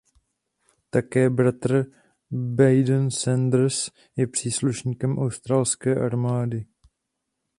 Také 0.89 1.29
bratr 1.29 1.85
Baden 2.31 3.11
Sanders 3.11 3.89
je 4.15 4.27
příslušníkem 4.27 5.17
australské 5.19 5.95
armády. 6.05 6.65